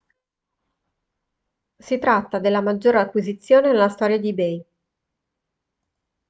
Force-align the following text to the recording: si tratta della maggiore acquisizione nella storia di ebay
si 1.77 1.99
tratta 1.99 2.39
della 2.39 2.61
maggiore 2.61 2.97
acquisizione 3.01 3.67
nella 3.67 3.87
storia 3.87 4.17
di 4.17 4.29
ebay 4.29 4.65